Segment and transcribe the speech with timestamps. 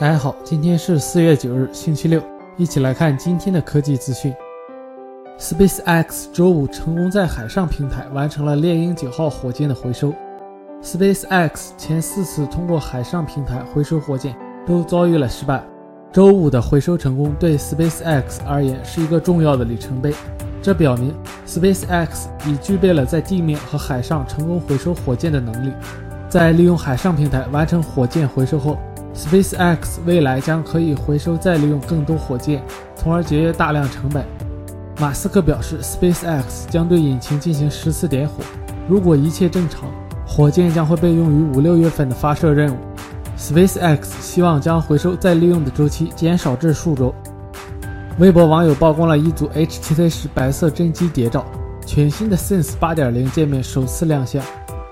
[0.00, 2.22] 大家好，今天是四月九日，星期六，
[2.56, 4.34] 一起来看今天的科技资讯。
[5.38, 10.14] SpaceX 周五成功在海上平台完成了猎鹰九号火箭的回收。
[10.82, 14.34] SpaceX 前四次通过海上平台回收火箭
[14.66, 15.62] 都遭遇了失败，
[16.12, 20.14] 周五的回收成功对 SpaceX 而言是一个重要的里程碑。
[20.60, 21.14] 这表明
[21.48, 25.72] SpaceX 已具备了在地面和海上成功回收火箭的能力。
[26.28, 28.76] 在利用海上平台完成火箭回收后
[29.14, 32.62] ，SpaceX 未来将可以回收再利用更多火箭，
[32.94, 34.22] 从而节约大量成本。
[35.00, 38.44] 马斯克表示，SpaceX 将对引擎进行十次点火，
[38.86, 39.88] 如果一切正常，
[40.26, 42.76] 火箭将会被用于五六月份的发射任务。
[43.38, 47.14] SpaceX 希望将回收再利用的周期减少至数周。
[48.18, 51.44] 微博网友曝光了一组 HTC 十白色真机谍照，
[51.86, 54.42] 全新的 Sense 8.0界面首次亮相，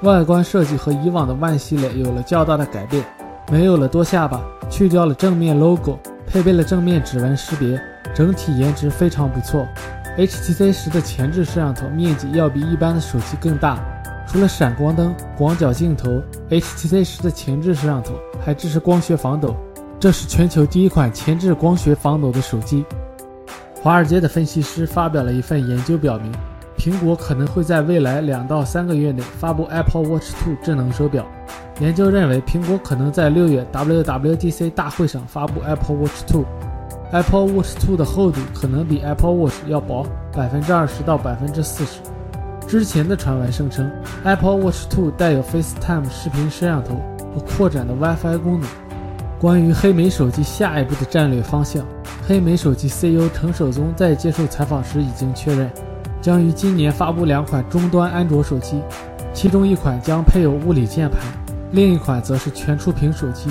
[0.03, 3.05] 外观设计和以往的 One 系列有了较大的改变。
[3.51, 7.81] 没有了多下巴，去掉了正面 logo，配备了正面指纹识别，
[8.15, 9.67] 整体颜值非常不错。
[10.17, 13.77] HTC 十的前置摄像头面积要比一般的手机更大，
[14.29, 18.15] 除了闪光灯、广角镜头，HTC 十的前置摄像头
[18.45, 19.57] 还支持光学防抖，
[19.99, 22.85] 这是全球第一款前置光学防抖的手机。
[23.87, 26.33] 华尔街的分析师发表了一份研究，表明
[26.77, 31.25] 苹果可能会在未来两到三个月内发布 Apple Watch 2智能手表。
[31.79, 36.45] 研究认为，苹果可能在六月 WWDC 大会上发布 Apple Watch 2。
[37.13, 42.01] Apple Watch 2的厚度可能比 Apple Watch 要薄百分之二十到百分之四十。
[42.67, 43.89] 之前的传闻声称
[44.25, 46.97] ，Apple Watch 2带有 FaceTime 视频摄像头
[47.33, 48.69] 和扩展的 WiFi 功能。
[49.39, 51.87] 关于黑莓手机下一步的战略方向，
[52.29, 55.71] 黑莓手机 CEO 陈守宗在接受采访时已经确认，
[56.21, 58.83] 将于今年发布两款终端安卓手机，
[59.33, 61.21] 其中一款将配有物理键盘。
[61.71, 63.49] 另一款则是全触屏手机，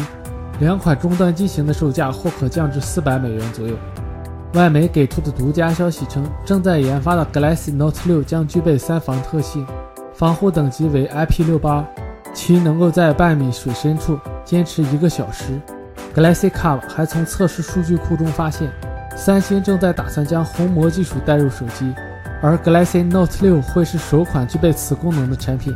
[0.59, 3.73] 两款终端机型的售价或可降至四百美元左右。
[4.55, 9.65] 外媒给出的独家消息称，正在研发的 Galaxy Note 6将具备三防特性，
[10.13, 11.85] 防护等级为 IP68，
[12.33, 15.61] 其能够在半米水深处坚持一个小时。
[16.15, 18.71] Galaxy Cub 还从测试数据库中发现，
[19.17, 21.93] 三星正在打算将虹膜技术带入手机，
[22.41, 25.75] 而 Galaxy Note 6会是首款具备此功能的产品。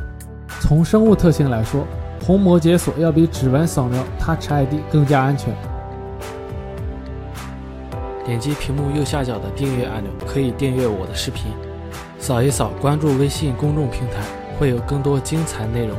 [0.61, 1.85] 从生物特性来说，
[2.25, 5.53] 虹膜解锁要比指纹扫描 Touch ID 更加安全。
[8.25, 11.51] 点击屏幕右下角的订阅按钮，可以订阅我的视频。
[12.17, 14.23] 扫一扫，关注微信公众平台，
[14.57, 15.97] 会有更多精彩内容。